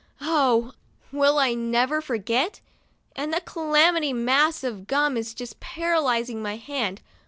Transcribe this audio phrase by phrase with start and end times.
[0.23, 0.71] Oh!
[1.11, 2.59] will I never forget?
[3.15, 7.03] And that clammy mass of gum is just paralyzing my hand.